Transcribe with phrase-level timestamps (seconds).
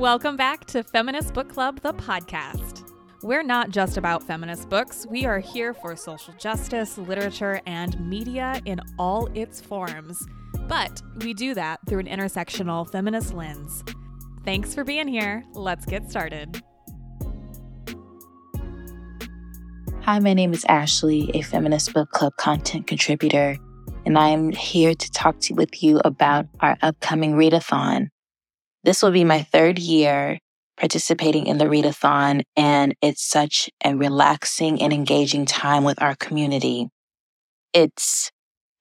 [0.00, 2.90] Welcome back to Feminist Book Club, the podcast.
[3.22, 8.62] We're not just about feminist books, we are here for social justice, literature, and media
[8.64, 10.26] in all its forms.
[10.68, 13.84] But we do that through an intersectional feminist lens.
[14.42, 15.44] Thanks for being here.
[15.52, 16.62] Let's get started.
[20.00, 23.58] Hi, my name is Ashley, a Feminist Book Club content contributor,
[24.06, 28.08] and I am here to talk to with you about our upcoming readathon.
[28.84, 30.38] This will be my third year
[30.78, 36.88] participating in the readathon, and it's such a relaxing and engaging time with our community.
[37.74, 38.30] It's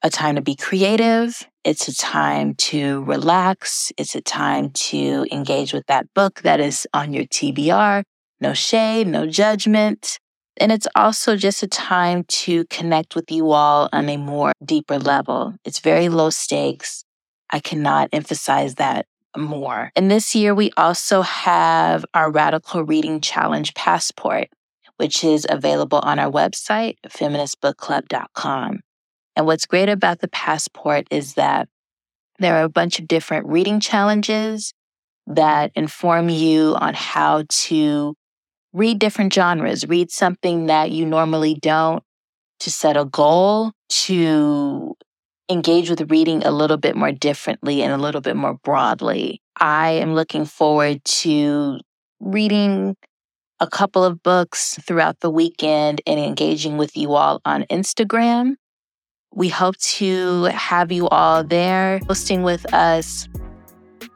[0.02, 1.45] a time to be creative.
[1.66, 3.91] It's a time to relax.
[3.98, 8.04] It's a time to engage with that book that is on your TBR.
[8.40, 10.20] No shade, no judgment.
[10.55, 14.98] And it's also just a time to connect with you all on a more deeper
[14.98, 15.55] level.
[15.66, 17.04] It's very low stakes.
[17.49, 19.05] I cannot emphasize that
[19.38, 19.92] more.
[19.96, 24.48] And this year, we also have our Radical Reading Challenge Passport,
[24.98, 28.80] which is available on our website, feministbookclub.com.
[29.36, 31.70] And what's great about the passport is that
[32.40, 34.74] there are a bunch of different reading challenges
[35.27, 38.16] that inform you on how to
[38.74, 42.04] read different genres, read something that you normally don't,
[42.60, 44.96] to set a goal, to
[45.50, 49.42] engage with reading a little bit more differently and a little bit more broadly.
[49.60, 51.80] I am looking forward to
[52.20, 52.96] reading
[53.60, 58.55] a couple of books throughout the weekend and engaging with you all on Instagram.
[59.34, 63.27] We hope to have you all there hosting with us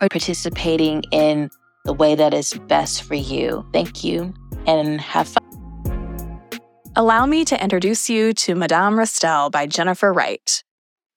[0.02, 1.50] or participating in
[1.84, 3.66] the way that is best for you.
[3.74, 4.34] Thank you
[4.66, 5.44] and have fun.
[6.96, 10.64] Allow me to introduce you to Madame Restell by Jennifer Wright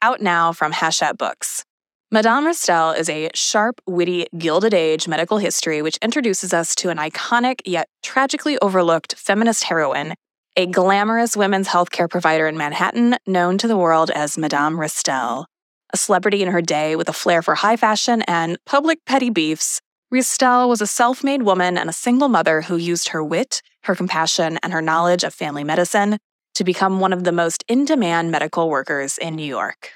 [0.02, 1.64] out now from Hachette Books.
[2.12, 6.98] Madame Restell is a sharp, witty, Gilded Age medical history which introduces us to an
[6.98, 10.14] iconic yet tragically overlooked feminist heroine,
[10.56, 15.47] a glamorous women's healthcare provider in Manhattan known to the world as Madame Restell.
[15.93, 19.81] A celebrity in her day with a flair for high fashion and public petty beefs,
[20.12, 23.97] Restell was a self made woman and a single mother who used her wit, her
[23.97, 26.19] compassion, and her knowledge of family medicine
[26.56, 29.93] to become one of the most in demand medical workers in New York.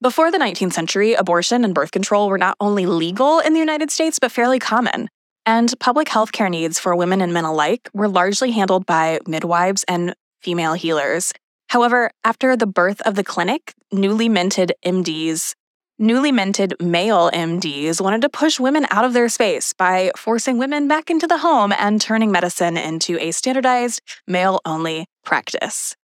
[0.00, 3.90] Before the 19th century, abortion and birth control were not only legal in the United
[3.90, 5.08] States, but fairly common.
[5.44, 9.84] And public health care needs for women and men alike were largely handled by midwives
[9.88, 11.32] and female healers.
[11.68, 15.54] However, after the birth of the clinic, newly minted MDs,
[15.98, 20.88] newly minted male MDs wanted to push women out of their space by forcing women
[20.88, 25.96] back into the home and turning medicine into a standardized male only practice.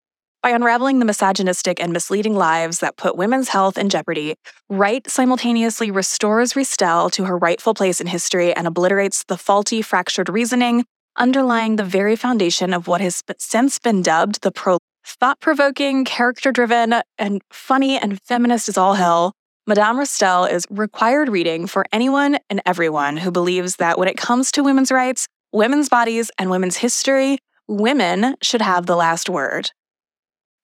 [0.43, 4.35] By unraveling the misogynistic and misleading lives that put women's health in jeopardy,
[4.69, 10.27] Wright simultaneously restores Restell to her rightful place in history and obliterates the faulty, fractured
[10.27, 10.83] reasoning
[11.15, 16.51] underlying the very foundation of what has since been dubbed the pro thought provoking, character
[16.51, 19.33] driven, and funny and feminist as all hell.
[19.65, 24.51] Madame Restell is required reading for anyone and everyone who believes that when it comes
[24.51, 27.37] to women's rights, women's bodies, and women's history,
[27.67, 29.71] women should have the last word.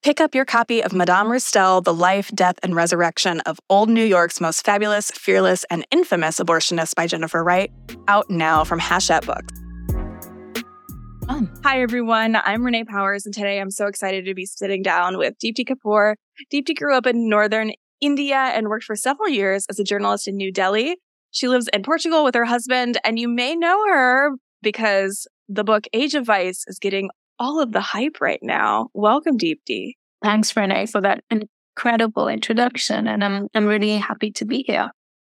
[0.01, 4.05] Pick up your copy of Madame Restell, The Life, Death, and Resurrection of Old New
[4.05, 7.69] York's Most Fabulous, Fearless, and Infamous Abortionist by Jennifer Wright,
[8.07, 9.51] out now from Hachette Books.
[11.65, 12.37] Hi, everyone.
[12.37, 16.15] I'm Renee Powers, and today I'm so excited to be sitting down with Deepti Kapoor.
[16.49, 20.37] Deepti grew up in northern India and worked for several years as a journalist in
[20.37, 20.95] New Delhi.
[21.31, 25.87] She lives in Portugal with her husband, and you may know her because the book
[25.91, 27.09] Age of Vice is getting
[27.39, 28.89] all of the hype right now.
[28.93, 29.93] Welcome, Deepti.
[30.21, 33.07] Thanks, Renee, for that incredible introduction.
[33.07, 34.91] And I'm, I'm really happy to be here.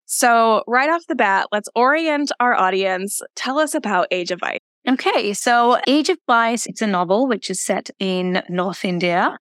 [0.07, 3.21] So, right off the bat, let's orient our audience.
[3.35, 4.59] Tell us about Age of Vice.
[4.87, 9.39] Okay, so Age of Vice, it's a novel which is set in North India.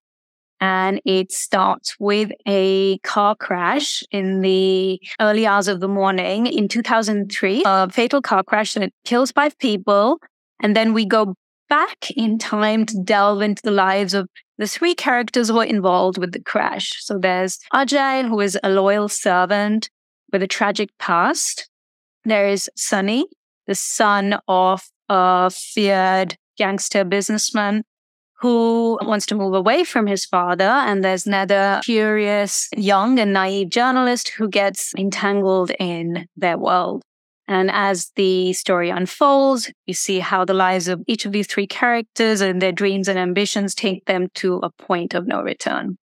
[0.62, 6.68] And it starts with a car crash in the early hours of the morning in
[6.68, 10.20] 2003, a fatal car crash that kills five people.
[10.60, 11.34] And then we go
[11.72, 14.28] back in time to delve into the lives of
[14.58, 17.02] the three characters who are involved with the crash.
[17.02, 19.90] So there's Ajay, who is a loyal servant
[20.34, 21.70] with a tragic past.
[22.26, 23.26] There is Sunny,
[23.68, 27.84] the son of a feared gangster businessman
[28.42, 30.66] who wants to move away from his father.
[30.66, 37.02] And there's another curious, young and naive journalist who gets entangled in their world.
[37.52, 41.68] And as the story unfolds, you see how the lives of each of these three
[41.68, 45.98] characters and their dreams and ambitions take them to a point of no return.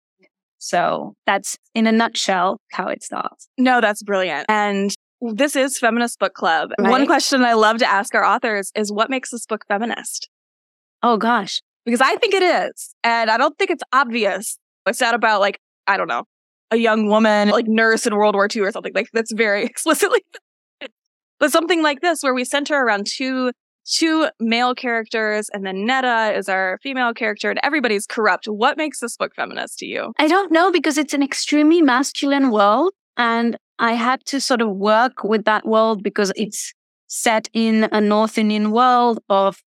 [0.58, 3.48] So that's in a nutshell how it starts.
[3.58, 4.46] No, that's brilliant.
[4.50, 6.72] And this is Feminist Book Club.
[6.78, 6.92] Right.
[6.92, 10.28] One question I love to ask our authors is what makes this book feminist?
[11.02, 11.62] Oh gosh.
[11.86, 12.94] Because I think it is.
[13.06, 14.58] And I don't think it's obvious.
[14.86, 16.26] It's not about like, I don't know,
[16.72, 18.92] a young woman, like nurse in World War II or something.
[18.94, 20.20] Like that's very explicitly.
[21.40, 23.52] But something like this where we center around two
[23.90, 28.46] two male characters and then Neda is our female character and everybody's corrupt.
[28.46, 30.14] What makes this book feminist to you?
[30.20, 34.70] I don't know because it's an extremely masculine world and I had to sort of
[34.76, 36.74] work with that world because it's
[37.08, 39.64] set in a North Indian world of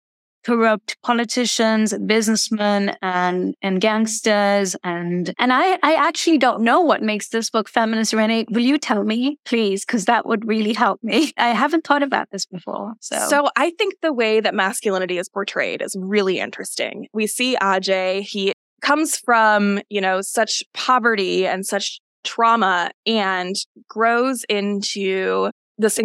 [0.47, 7.29] corrupt politicians, businessmen, and and gangsters, and and I I actually don't know what makes
[7.29, 8.13] this book feminist.
[8.13, 9.85] Renee, will you tell me, please?
[9.85, 11.33] Because that would really help me.
[11.37, 12.93] I haven't thought about this before.
[13.01, 17.07] So So I think the way that masculinity is portrayed is really interesting.
[17.13, 23.55] We see Ajay, he comes from, you know, such poverty and such trauma and
[23.89, 25.99] grows into this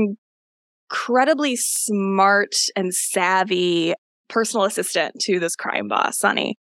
[0.93, 3.95] incredibly smart and savvy
[4.33, 6.57] personal assistant to this crime boss, Sunny.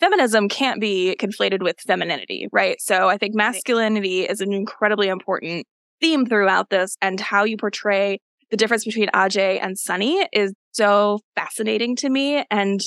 [0.00, 2.80] Feminism can't be conflated with femininity, right?
[2.80, 5.66] So I think masculinity is an incredibly important
[6.00, 8.18] theme throughout this and how you portray
[8.50, 12.80] the difference between Ajay and Sunny is so fascinating to me and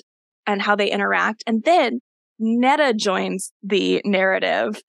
[0.46, 1.44] and how they interact.
[1.46, 2.00] And then
[2.42, 4.82] Neda joins the narrative.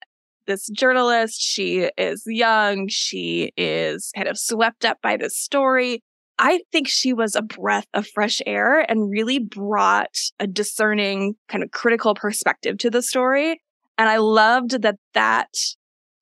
[0.46, 6.00] This journalist, she is young, she is kind of swept up by this story.
[6.38, 11.64] I think she was a breath of fresh air and really brought a discerning, kind
[11.64, 13.60] of critical perspective to the story.
[13.96, 15.48] And I loved that that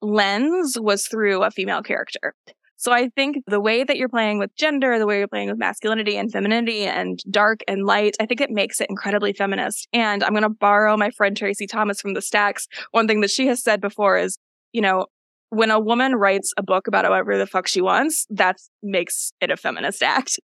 [0.00, 2.34] lens was through a female character.
[2.78, 5.58] So I think the way that you're playing with gender, the way you're playing with
[5.58, 9.88] masculinity and femininity and dark and light, I think it makes it incredibly feminist.
[9.92, 12.68] And I'm going to borrow my friend Traci Thomas from the Stacks.
[12.90, 14.38] One thing that she has said before is,
[14.72, 15.06] you know,
[15.50, 19.50] when a woman writes a book about whatever the fuck she wants, that makes it
[19.50, 20.38] a feminist act.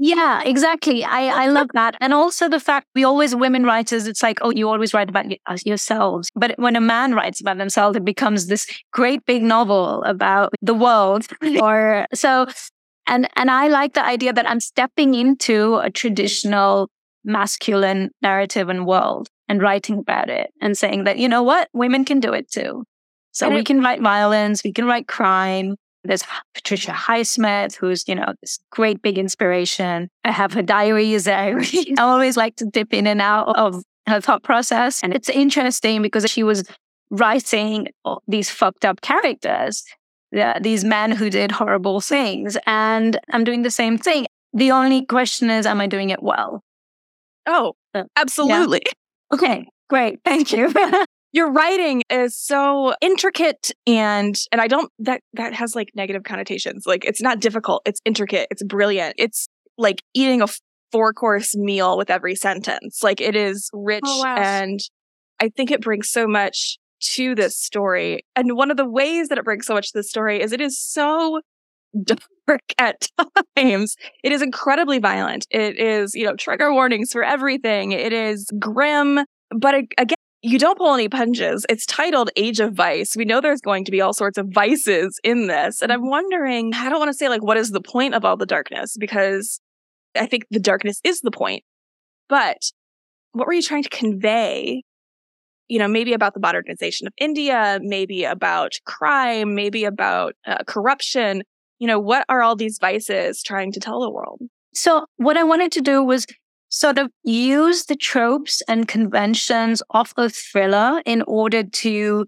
[0.00, 1.04] Yeah, exactly.
[1.04, 1.96] I, I love that.
[2.00, 5.26] And also the fact we always, women writers, it's like, oh, you always write about
[5.46, 6.30] uh, yourselves.
[6.34, 10.74] But when a man writes about themselves, it becomes this great big novel about the
[10.74, 11.26] world.
[11.60, 12.46] or so,
[13.08, 16.88] and, and I like the idea that I'm stepping into a traditional
[17.24, 22.04] masculine narrative and world and writing about it and saying that, you know what, women
[22.04, 22.84] can do it too.
[23.38, 25.76] So And we it- can write violence, we can write crime.
[26.02, 26.24] There's
[26.54, 30.08] Patricia Highsmith, who's, you know, this great big inspiration.
[30.24, 31.28] I have her diaries.
[31.28, 31.52] I,
[31.98, 35.02] I always like to dip in and out of her thought process.
[35.04, 36.64] And it's interesting because she was
[37.10, 37.88] writing
[38.26, 39.84] these fucked up characters,
[40.60, 42.56] these men who did horrible things.
[42.66, 44.26] And I'm doing the same thing.
[44.54, 46.62] The only question is, am I doing it well?
[47.46, 48.82] Oh, Uh, absolutely.
[49.32, 50.20] Okay, great.
[50.24, 50.72] Thank you.
[51.32, 56.84] Your writing is so intricate and and I don't that that has like negative connotations.
[56.86, 59.14] Like it's not difficult, it's intricate, it's brilliant.
[59.18, 59.46] It's
[59.76, 60.46] like eating a
[60.90, 63.02] four course meal with every sentence.
[63.02, 64.36] Like it is oh, rich Oh, wow.
[64.36, 64.80] and
[65.40, 68.24] I think it brings so much to this story.
[68.34, 70.60] And one of the ways that it brings so much to the story is it
[70.60, 71.40] is so
[72.04, 73.08] dark at
[73.56, 73.96] times.
[74.24, 75.46] It is incredibly violent.
[75.50, 77.92] It is, you know, trigger warnings for everything.
[77.92, 79.20] It is grim,
[79.50, 81.66] but again, you don't pull any punches.
[81.68, 83.16] It's titled Age of Vice.
[83.16, 85.82] We know there's going to be all sorts of vices in this.
[85.82, 88.36] And I'm wondering, I don't want to say like, what is the point of all
[88.36, 88.96] the darkness?
[88.98, 89.60] Because
[90.16, 91.64] I think the darkness is the point.
[92.28, 92.58] But
[93.32, 94.84] what were you trying to convey?
[95.66, 101.42] You know, maybe about the modernization of India, maybe about crime, maybe about uh, corruption.
[101.78, 104.40] You know, what are all these vices trying to tell the world?
[104.72, 106.26] So what I wanted to do was
[106.68, 112.26] sort of use the tropes and conventions of a thriller in order to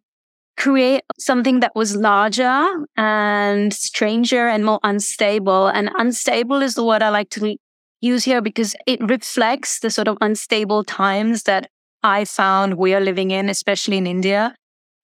[0.56, 2.66] create something that was larger
[2.96, 5.68] and stranger and more unstable.
[5.68, 7.56] And unstable is the word I like to
[8.00, 11.70] use here because it reflects the sort of unstable times that
[12.02, 14.54] I found we are living in, especially in India.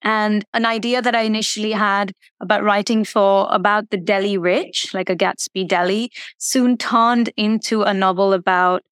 [0.03, 5.11] And an idea that I initially had about writing for about the Delhi rich, like
[5.11, 8.83] a Gatsby Delhi, soon turned into a novel about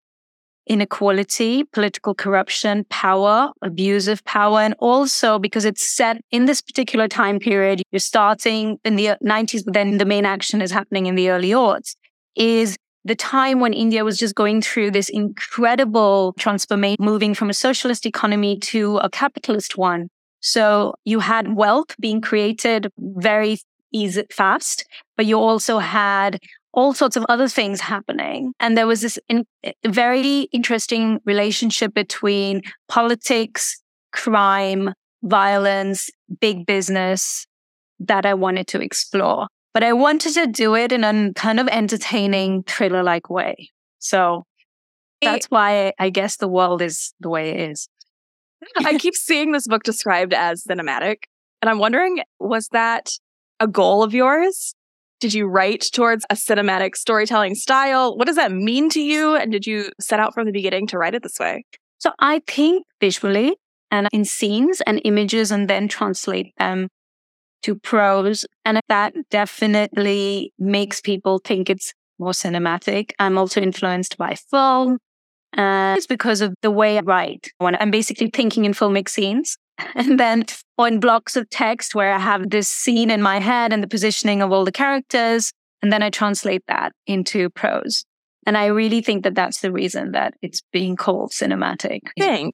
[0.66, 7.08] inequality, political corruption, power, abuse of power, and also because it's set in this particular
[7.08, 11.14] time period, you're starting in the 90s, but then the main action is happening in
[11.14, 11.96] the early aughts,
[12.36, 17.54] is the time when India was just going through this incredible transformation, moving from a
[17.54, 20.08] socialist economy to a capitalist one.
[20.40, 23.58] So you had wealth being created very
[23.92, 24.84] easy, fast,
[25.16, 26.38] but you also had
[26.74, 28.52] all sorts of other things happening.
[28.60, 29.46] And there was this in,
[29.86, 33.80] very interesting relationship between politics,
[34.12, 37.46] crime, violence, big business
[38.00, 39.46] that I wanted to explore.
[39.72, 43.70] but I wanted to do it in a kind of entertaining thriller like way.
[43.98, 44.44] So
[45.22, 47.88] eh that's why I guess the world is the way it is.
[48.84, 51.24] I keep seeing this book described as cinematic.
[51.60, 53.10] And I'm wondering, was that
[53.58, 54.74] a goal of yours?
[55.24, 58.14] Did you write towards a cinematic storytelling style?
[58.14, 59.34] What does that mean to you?
[59.34, 61.64] And did you set out from the beginning to write it this way?
[61.96, 63.56] So I think visually
[63.90, 66.88] and in scenes and images and then translate them
[67.62, 68.44] to prose.
[68.66, 73.12] And that definitely makes people think it's more cinematic.
[73.18, 74.98] I'm also influenced by film.
[75.54, 79.56] And it's because of the way I write when I'm basically thinking in filmic scenes.
[79.96, 80.44] And then
[80.78, 84.42] on blocks of text where I have this scene in my head and the positioning
[84.42, 85.52] of all the characters.
[85.82, 88.04] And then I translate that into prose.
[88.46, 92.00] And I really think that that's the reason that it's being called cinematic.
[92.18, 92.52] Thing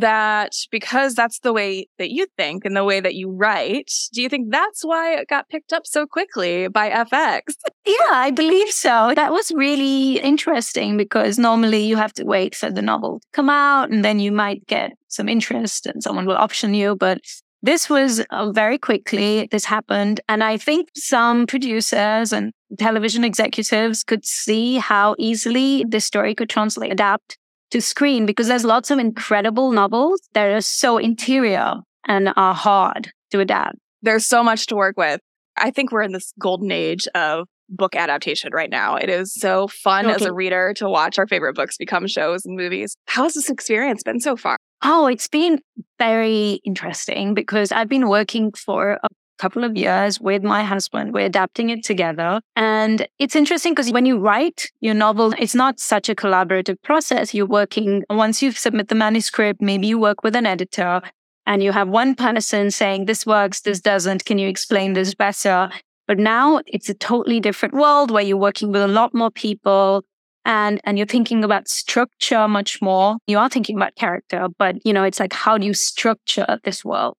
[0.00, 4.22] that because that's the way that you think and the way that you write, do
[4.22, 7.40] you think that's why it got picked up so quickly by FX?
[7.86, 9.12] Yeah, I believe so.
[9.14, 13.48] That was really interesting because normally you have to wait for the novel to come
[13.48, 16.96] out and then you might get some interest and someone will option you.
[16.96, 17.20] But
[17.62, 20.20] this was uh, very quickly, this happened.
[20.28, 26.50] And I think some producers and television executives could see how easily this story could
[26.50, 27.38] translate, adapt
[27.70, 33.12] to screen because there's lots of incredible novels that are so interior and are hard
[33.30, 33.76] to adapt.
[34.02, 35.20] There's so much to work with.
[35.56, 38.96] I think we're in this golden age of book adaptation right now.
[38.96, 40.14] It is so fun okay.
[40.14, 42.96] as a reader to watch our favorite books become shows and movies.
[43.06, 44.56] How has this experience been so far?
[44.82, 45.60] Oh, it's been
[45.98, 49.08] very interesting because I've been working for a
[49.38, 51.14] couple of years with my husband.
[51.14, 52.40] We're adapting it together.
[52.56, 57.34] And it's interesting because when you write your novel, it's not such a collaborative process.
[57.34, 61.00] You're working, once you submit the manuscript, maybe you work with an editor
[61.46, 64.24] and you have one person saying, this works, this doesn't.
[64.26, 65.70] Can you explain this better?
[66.06, 70.04] But now it's a totally different world where you're working with a lot more people
[70.48, 74.92] and and you're thinking about structure much more you are thinking about character but you
[74.92, 77.16] know it's like how do you structure this world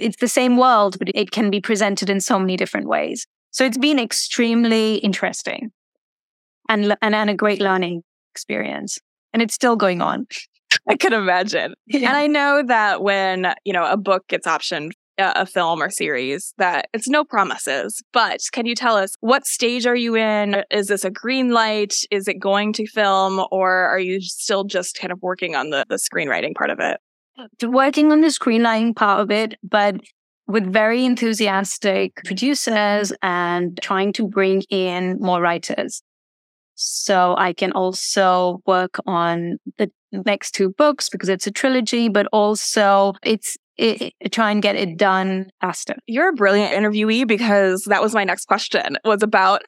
[0.00, 3.26] it's the same world, but it can be presented in so many different ways.
[3.50, 5.70] So it's been extremely interesting
[6.68, 8.02] and, and, and a great learning
[8.32, 8.98] experience.
[9.32, 10.26] And it's still going on.
[10.88, 11.74] I can imagine.
[11.86, 12.08] Yeah.
[12.08, 15.90] And I know that when, you know, a book gets optioned, uh, a film or
[15.90, 18.02] series, that it's no promises.
[18.12, 20.54] But can you tell us what stage are you in?
[20.54, 21.94] Uh, is this a green light?
[22.10, 23.44] Is it going to film?
[23.50, 27.00] Or are you still just kind of working on the, the screenwriting part of it?
[27.62, 30.00] Working on the screenwriting part of it, but
[30.46, 36.02] with very enthusiastic producers and trying to bring in more writers.
[36.74, 42.26] So I can also work on the next two books because it's a trilogy, but
[42.32, 45.96] also it's it, it, try and get it done faster.
[46.06, 49.62] You're a brilliant interviewee because that was my next question was about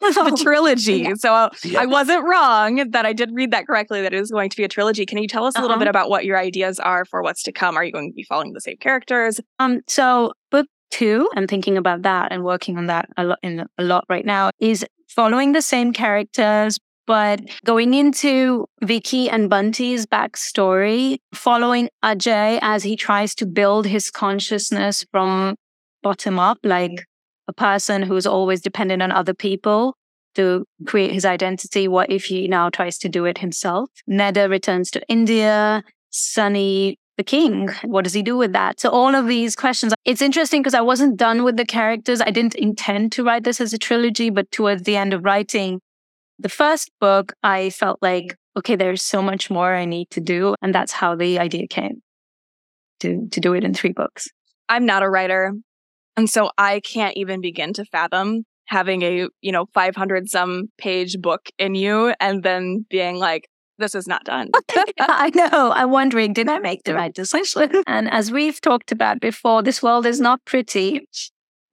[0.00, 0.98] the trilogy.
[0.98, 1.14] Yeah.
[1.16, 1.80] So yeah.
[1.80, 4.64] I wasn't wrong that I did read that correctly, that it is going to be
[4.64, 5.06] a trilogy.
[5.06, 5.66] Can you tell us a uh-huh.
[5.66, 7.76] little bit about what your ideas are for what's to come?
[7.76, 9.40] Are you going to be following the same characters?
[9.58, 13.66] Um, so book two, I'm thinking about that and working on that a lot in
[13.78, 20.06] a lot right now, is following the same characters, but going into Vicky and Bunty's
[20.06, 25.56] backstory, following Ajay as he tries to build his consciousness from
[26.02, 27.06] bottom up, like
[27.48, 29.96] a person who's always dependent on other people
[30.34, 31.88] to create his identity.
[31.88, 33.90] What if he now tries to do it himself?
[34.10, 35.84] Neda returns to India.
[36.10, 38.80] Sunny, the king, what does he do with that?
[38.80, 39.94] So all of these questions.
[40.04, 42.20] It's interesting because I wasn't done with the characters.
[42.20, 45.80] I didn't intend to write this as a trilogy, but towards the end of writing
[46.38, 50.54] the first book, I felt like, okay, there's so much more I need to do.
[50.62, 52.02] And that's how the idea came
[53.00, 54.28] to, to do it in three books.
[54.68, 55.52] I'm not a writer.
[56.16, 61.18] And so I can't even begin to fathom having a, you know, 500 some page
[61.20, 64.50] book in you and then being like, this is not done.
[65.00, 65.72] I know.
[65.72, 67.82] I'm wondering, did I make the right decision?
[67.86, 71.08] And as we've talked about before, this world is not pretty.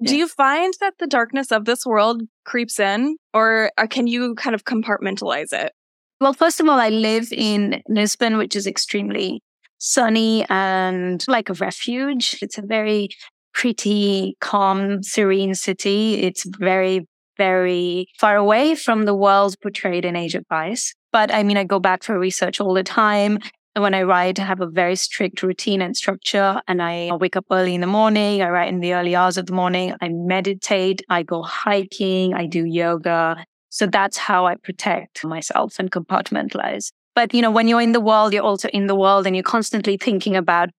[0.03, 4.33] Do you find that the darkness of this world creeps in or uh, can you
[4.33, 5.73] kind of compartmentalize it?
[6.19, 9.41] Well, first of all, I live in Lisbon, which is extremely
[9.77, 12.37] sunny and like a refuge.
[12.41, 13.09] It's a very
[13.53, 16.15] pretty calm, serene city.
[16.21, 20.93] It's very, very far away from the world portrayed in Age of Vice.
[21.11, 23.39] But I mean, I go back for research all the time.
[23.73, 26.61] And when I write, I have a very strict routine and structure.
[26.67, 28.41] And I wake up early in the morning.
[28.41, 29.93] I write in the early hours of the morning.
[30.01, 31.01] I meditate.
[31.09, 32.33] I go hiking.
[32.33, 33.45] I do yoga.
[33.69, 36.91] So that's how I protect myself and compartmentalize.
[37.15, 39.43] But, you know, when you're in the world, you're also in the world and you're
[39.43, 40.69] constantly thinking about,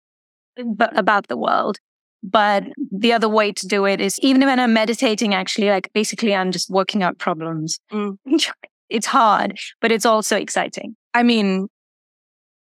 [0.78, 1.78] about the world.
[2.22, 6.34] But the other way to do it is even when I'm meditating, actually, like basically
[6.34, 7.78] I'm just working out problems.
[7.92, 8.16] Mm.
[8.88, 10.96] it's hard, but it's also exciting.
[11.14, 11.68] I mean,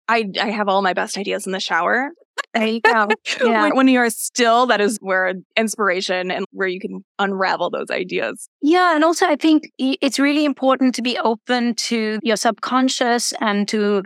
[0.08, 2.10] I, I have all my best ideas in the shower.
[2.54, 3.08] There you go.
[3.42, 3.70] Yeah.
[3.74, 8.50] when you are still, that is where inspiration and where you can unravel those ideas.
[8.62, 8.96] Yeah.
[8.96, 14.04] And also, I think it's really important to be open to your subconscious and to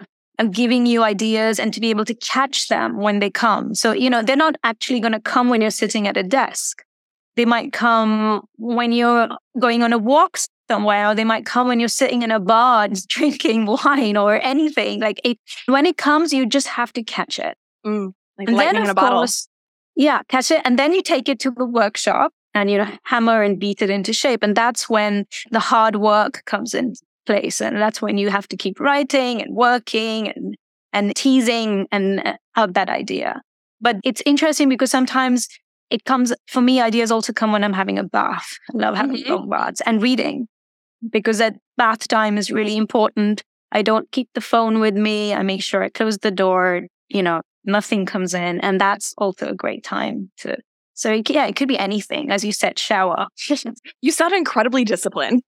[0.51, 3.75] giving you ideas and to be able to catch them when they come.
[3.75, 6.83] So, you know, they're not actually going to come when you're sitting at a desk.
[7.35, 10.37] They might come when you're going on a walk
[10.69, 14.99] somewhere, or they might come when you're sitting in a bar drinking wine or anything.
[14.99, 17.57] Like it, when it comes, you just have to catch it.
[17.85, 19.19] Mm, like and then, in a bottle.
[19.19, 19.47] Course,
[19.95, 20.61] yeah, catch it.
[20.63, 23.89] And then you take it to the workshop and you know, hammer and beat it
[23.89, 24.43] into shape.
[24.43, 26.93] And that's when the hard work comes in
[27.25, 27.61] place.
[27.61, 30.55] And that's when you have to keep writing and working and,
[30.91, 33.41] and teasing and uh, out that idea.
[33.81, 35.47] But it's interesting because sometimes
[35.89, 38.47] it comes for me, ideas also come when I'm having a bath.
[38.73, 39.31] I love having mm-hmm.
[39.31, 40.47] long baths and reading
[41.11, 43.43] because that bath time is really important.
[43.71, 45.33] I don't keep the phone with me.
[45.33, 48.59] I make sure I close the door, you know, nothing comes in.
[48.61, 50.57] And that's also a great time to.
[50.95, 52.31] So, yeah, it could be anything.
[52.31, 53.27] As you said, shower.
[54.01, 55.41] you sound incredibly disciplined.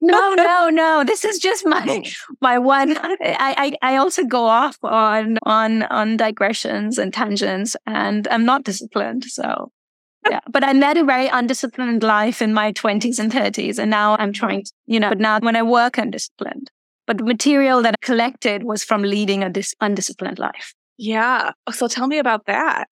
[0.00, 1.04] No, no, no.
[1.04, 2.02] This is just my
[2.40, 2.96] my one.
[3.20, 8.44] Eh, I, I I also go off on on on digressions and tangents, and I'm
[8.44, 9.24] not disciplined.
[9.24, 9.70] So
[10.30, 13.78] yeah, but I led a very undisciplined life in my 20s and 30s.
[13.78, 16.70] And now I'm trying to, you know, but now when I work, I'm disciplined.
[17.06, 20.74] But the material that I collected was from leading a dis- undisciplined life.
[20.98, 21.52] Yeah.
[21.70, 22.88] So tell me about that.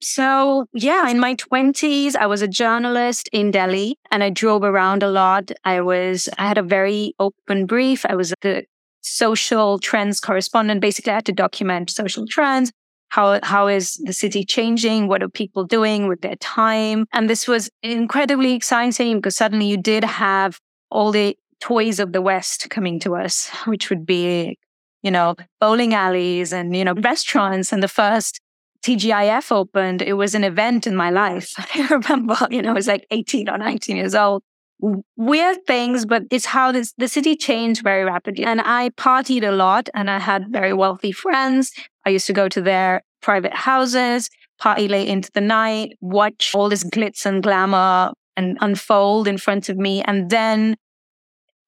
[0.00, 5.02] So, yeah, in my 20s, I was a journalist in Delhi and I drove around
[5.02, 5.50] a lot.
[5.64, 8.04] I was, I had a very open brief.
[8.06, 8.64] I was the
[9.00, 10.80] social trends correspondent.
[10.80, 12.72] Basically, I had to document social trends,
[13.08, 17.46] how how is the city changing what are people doing with their time and this
[17.46, 20.58] was incredibly exciting because suddenly you did have
[20.90, 24.58] all the toys of the west coming to us which would be
[25.02, 28.40] you know bowling alleys and you know restaurants and the first
[28.82, 32.86] TGIF opened it was an event in my life i remember you know i was
[32.86, 34.42] like 18 or 19 years old
[34.78, 38.44] weird things, but it's how this, the city changed very rapidly.
[38.44, 41.72] And I partied a lot and I had very wealthy friends.
[42.04, 46.68] I used to go to their private houses, party late into the night, watch all
[46.68, 50.02] this glitz and glamour and unfold in front of me.
[50.02, 50.76] And then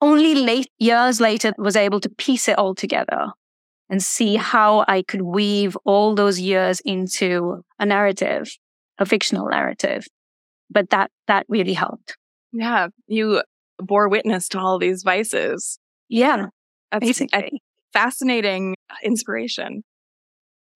[0.00, 3.32] only late years later was able to piece it all together
[3.90, 8.50] and see how I could weave all those years into a narrative,
[8.98, 10.06] a fictional narrative.
[10.70, 12.16] But that, that really helped.
[12.52, 12.88] Yeah.
[13.06, 13.42] You
[13.78, 15.78] bore witness to all these vices.
[16.08, 16.46] Yeah.
[16.92, 17.62] That's basically.
[17.92, 19.82] fascinating inspiration.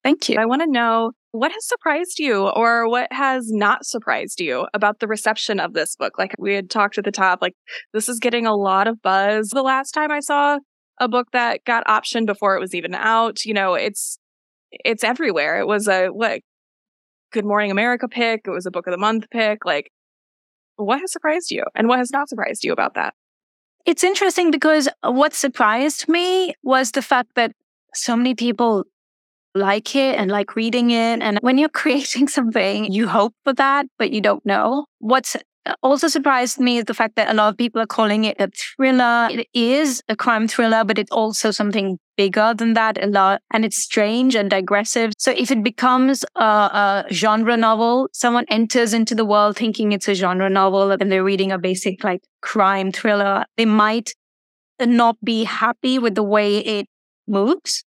[0.03, 0.37] Thank you.
[0.37, 4.99] I want to know what has surprised you or what has not surprised you about
[4.99, 6.17] the reception of this book?
[6.17, 7.55] Like we had talked at the top, like
[7.93, 9.49] this is getting a lot of buzz.
[9.49, 10.59] The last time I saw
[10.99, 14.17] a book that got optioned before it was even out, you know, it's,
[14.71, 15.59] it's everywhere.
[15.59, 16.41] It was a, what,
[17.31, 18.41] Good Morning America pick.
[18.45, 19.65] It was a book of the month pick.
[19.65, 19.91] Like
[20.75, 23.13] what has surprised you and what has not surprised you about that?
[23.85, 27.51] It's interesting because what surprised me was the fact that
[27.93, 28.85] so many people
[29.55, 31.21] like it and like reading it.
[31.21, 34.85] And when you're creating something, you hope for that, but you don't know.
[34.99, 35.35] What's
[35.81, 38.49] also surprised me is the fact that a lot of people are calling it a
[38.49, 39.29] thriller.
[39.31, 43.41] It is a crime thriller, but it's also something bigger than that a lot.
[43.51, 45.13] And it's strange and digressive.
[45.17, 50.07] So if it becomes a, a genre novel, someone enters into the world thinking it's
[50.07, 54.13] a genre novel and they're reading a basic like crime thriller, they might
[54.81, 56.87] not be happy with the way it
[57.27, 57.83] moves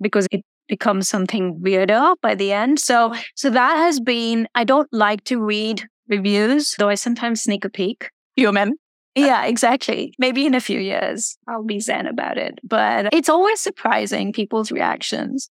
[0.00, 2.78] because it becomes something weirder by the end.
[2.78, 7.64] So, so that has been, I don't like to read reviews, though I sometimes sneak
[7.64, 8.10] a peek.
[8.36, 8.74] Human.
[9.14, 10.14] Yeah, exactly.
[10.18, 12.58] Maybe in a few years, I'll be zen about it.
[12.62, 15.48] But it's always surprising people's reactions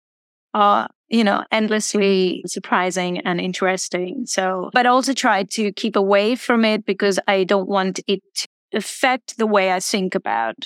[0.53, 4.27] are, you know, endlessly surprising and interesting.
[4.27, 8.49] So, but also try to keep away from it because I don't want it to
[8.75, 10.57] affect the way I think about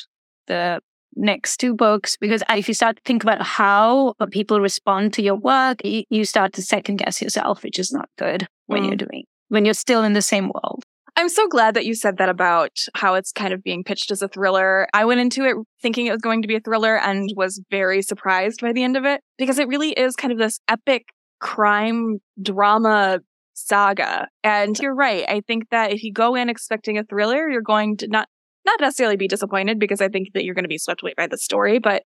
[0.49, 0.81] the
[1.15, 5.35] next two books because if you start to think about how people respond to your
[5.35, 8.87] work, you start to second guess yourself, which is not good when mm.
[8.87, 10.85] you're doing, when you're still in the same world.
[11.17, 14.23] I'm so glad that you said that about how it's kind of being pitched as
[14.23, 14.87] a thriller.
[14.95, 18.03] I went into it thinking it was going to be a thriller and was very
[18.03, 21.07] surprised by the end of it because it really is kind of this epic
[21.41, 23.19] crime drama
[23.55, 24.29] saga.
[24.45, 25.25] And you're right.
[25.29, 28.29] I think that if you go in expecting a thriller, you're going to not
[28.65, 31.27] not necessarily be disappointed because I think that you're going to be swept away by
[31.27, 32.05] the story, but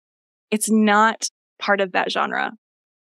[0.50, 1.28] it's not
[1.58, 2.52] part of that genre.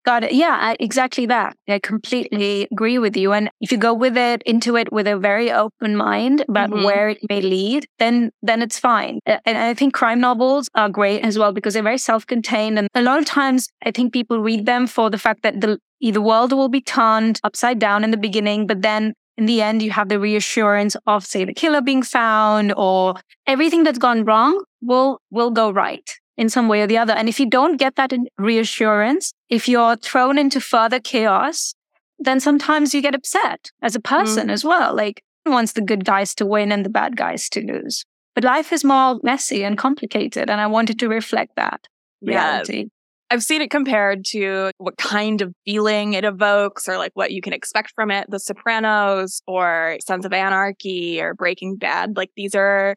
[0.03, 0.31] Got it.
[0.31, 1.55] Yeah, exactly that.
[1.69, 3.33] I completely agree with you.
[3.33, 6.83] And if you go with it into it with a very open mind about mm-hmm.
[6.83, 9.19] where it may lead, then then it's fine.
[9.27, 12.79] And I think crime novels are great as well because they're very self-contained.
[12.79, 15.77] And a lot of times, I think people read them for the fact that the
[15.99, 19.83] the world will be turned upside down in the beginning, but then in the end,
[19.83, 24.63] you have the reassurance of, say, the killer being found or everything that's gone wrong
[24.81, 27.13] will will go right in some way or the other.
[27.13, 31.75] And if you don't get that reassurance, if you're thrown into further chaos,
[32.19, 34.51] then sometimes you get upset as a person mm.
[34.51, 34.95] as well.
[34.95, 38.05] Like wants the good guys to win and the bad guys to lose.
[38.35, 40.49] But life is more messy and complicated.
[40.49, 41.87] And I wanted to reflect that
[42.21, 42.77] reality.
[42.77, 42.85] Yeah.
[43.31, 47.41] I've seen it compared to what kind of feeling it evokes or like what you
[47.41, 48.29] can expect from it.
[48.29, 52.17] The Sopranos or Sons of Anarchy or Breaking Bad.
[52.17, 52.95] Like these are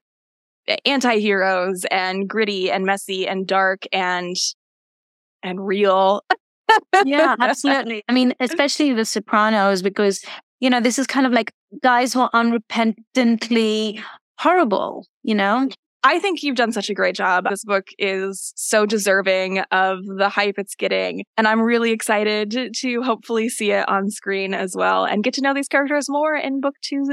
[0.84, 4.36] anti-heroes and gritty and messy and dark and
[5.42, 6.22] and real.
[7.04, 8.02] yeah, absolutely.
[8.08, 10.24] I mean, especially the Sopranos because
[10.60, 14.02] you know, this is kind of like guys who are unrepentantly
[14.38, 15.68] horrible, you know?
[16.06, 17.46] I think you've done such a great job.
[17.48, 21.24] This book is so deserving of the hype it's getting.
[21.38, 25.40] And I'm really excited to hopefully see it on screen as well and get to
[25.40, 27.04] know these characters more in book two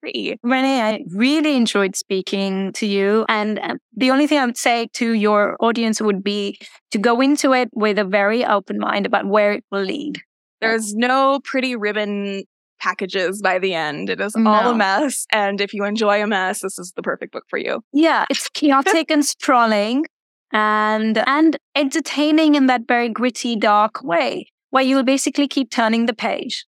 [0.00, 0.36] three.
[0.42, 3.24] Renee, I really enjoyed speaking to you.
[3.28, 6.58] And uh, the only thing I would say to your audience would be
[6.90, 10.20] to go into it with a very open mind about where it will lead.
[10.60, 12.44] There's no pretty ribbon
[12.80, 14.10] packages by the end.
[14.10, 14.50] It is no.
[14.50, 15.26] all a mess.
[15.32, 17.80] And if you enjoy a mess, this is the perfect book for you.
[17.92, 20.06] Yeah, it's chaotic and sprawling
[20.52, 26.06] and and entertaining in that very gritty, dark way, where you will basically keep turning
[26.06, 26.66] the page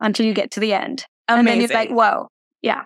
[0.00, 1.06] until you get to the end.
[1.28, 1.38] Amazing.
[1.38, 2.28] And then you're like, whoa,
[2.66, 2.82] yeah,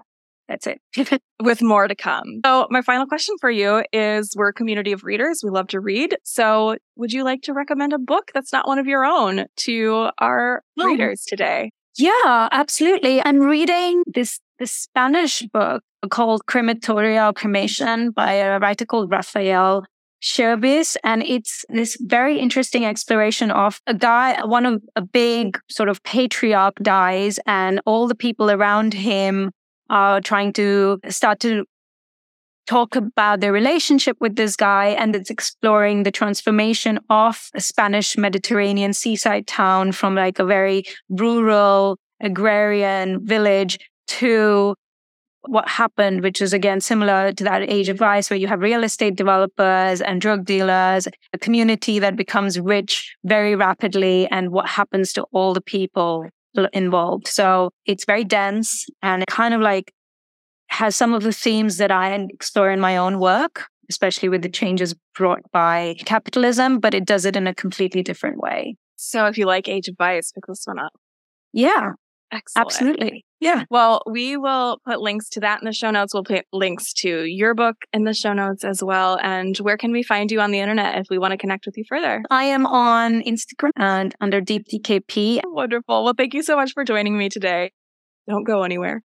[0.47, 1.23] that's it.
[1.43, 2.43] With more to come.
[2.45, 5.41] So, my final question for you is We're a community of readers.
[5.43, 6.17] We love to read.
[6.23, 10.11] So, would you like to recommend a book that's not one of your own to
[10.19, 10.85] our oh.
[10.85, 11.71] readers today?
[11.97, 13.25] Yeah, absolutely.
[13.25, 19.85] I'm reading this this Spanish book called Crematorio Cremation by a writer called Rafael
[20.21, 20.99] Chirbes.
[21.03, 26.03] And it's this very interesting exploration of a guy, one of a big sort of
[26.03, 29.51] patriarch dies and all the people around him
[29.91, 31.65] are trying to start to
[32.67, 38.17] talk about their relationship with this guy and it's exploring the transformation of a Spanish
[38.17, 44.75] Mediterranean seaside town from like a very rural agrarian village to
[45.49, 48.85] what happened, which is again similar to that age of vice where you have real
[48.85, 55.13] estate developers and drug dealers, a community that becomes rich very rapidly and what happens
[55.15, 56.27] to all the people
[56.73, 57.29] involved.
[57.29, 59.93] So it's very dense and kind of like
[60.69, 64.49] has some of the themes that I explore in my own work, especially with the
[64.49, 68.77] changes brought by capitalism, but it does it in a completely different way.
[68.97, 70.93] So if you like Age of Vice, pick this one up.
[71.53, 71.93] Yeah.
[72.33, 72.67] Excellent.
[72.67, 73.25] Absolutely.
[73.41, 73.65] Yeah.
[73.71, 76.13] Well, we will put links to that in the show notes.
[76.13, 79.19] We'll put links to your book in the show notes as well.
[79.23, 81.77] And where can we find you on the internet if we want to connect with
[81.79, 82.23] you further?
[82.31, 85.41] I am on Instagram and under DeepDKP.
[85.47, 86.05] Wonderful.
[86.05, 87.73] Well, thank you so much for joining me today.
[88.29, 89.03] Don't go anywhere.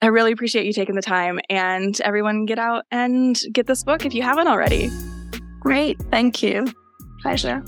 [0.00, 4.06] I really appreciate you taking the time and everyone get out and get this book
[4.06, 4.90] if you haven't already.
[5.60, 5.98] Great.
[6.10, 6.66] Thank you.
[7.22, 7.62] Pleasure.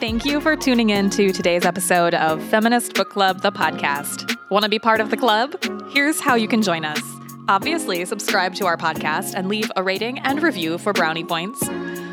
[0.00, 4.36] Thank you for tuning in to today's episode of Feminist Book Club, the podcast.
[4.50, 5.54] Want to be part of the club?
[5.90, 7.00] Here's how you can join us.
[7.48, 11.66] Obviously, subscribe to our podcast and leave a rating and review for brownie points.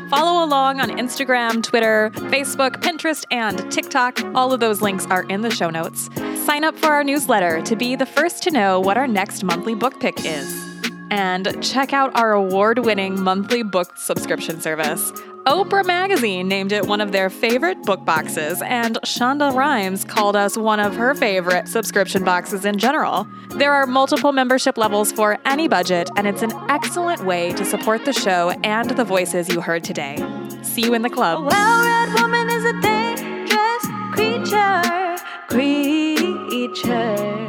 [0.08, 4.22] Follow along on Instagram, Twitter, Facebook, Pinterest, and TikTok.
[4.34, 6.08] All of those links are in the show notes.
[6.44, 9.74] Sign up for our newsletter to be the first to know what our next monthly
[9.74, 10.70] book pick is.
[11.10, 15.12] And check out our award winning monthly book subscription service.
[15.46, 20.56] Oprah Magazine named it one of their favorite book boxes, and Shonda Rhimes called us
[20.56, 23.26] one of her favorite subscription boxes in general.
[23.56, 28.04] There are multiple membership levels for any budget, and it's an excellent way to support
[28.04, 30.24] the show and the voices you heard today.
[30.62, 31.40] See you in the club.
[31.40, 35.16] A well-read woman is a dangerous creature,
[35.48, 37.48] creature.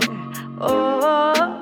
[0.60, 1.53] Oh.